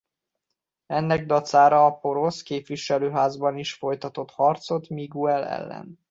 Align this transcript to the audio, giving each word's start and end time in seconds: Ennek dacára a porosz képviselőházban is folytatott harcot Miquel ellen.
Ennek 0.85 1.25
dacára 1.25 1.85
a 1.85 1.97
porosz 1.97 2.41
képviselőházban 2.41 3.57
is 3.57 3.73
folytatott 3.73 4.31
harcot 4.31 4.89
Miquel 4.89 5.45
ellen. 5.45 5.99